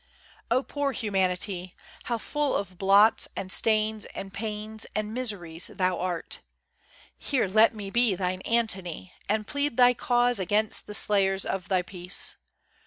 [0.49, 1.75] O, poor Humanity!
[2.05, 6.39] How full of blots, And stains, and pains, and miseries thou art!
[7.19, 11.83] Here let me be thine Antony, and plead Thy cause against the slayers of thy
[11.83, 12.35] peace.